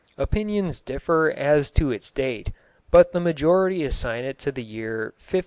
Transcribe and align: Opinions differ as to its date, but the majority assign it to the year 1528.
Opinions 0.17 0.81
differ 0.81 1.29
as 1.29 1.69
to 1.77 1.91
its 1.91 2.09
date, 2.09 2.51
but 2.89 3.11
the 3.11 3.19
majority 3.19 3.83
assign 3.83 4.23
it 4.23 4.39
to 4.39 4.51
the 4.51 4.63
year 4.63 5.13
1528. 5.19 5.39